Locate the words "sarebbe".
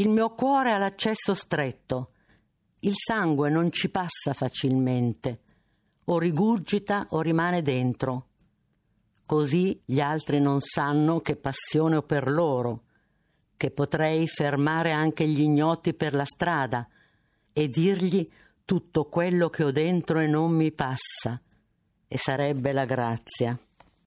22.16-22.72